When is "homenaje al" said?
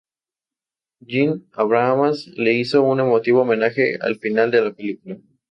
3.41-4.17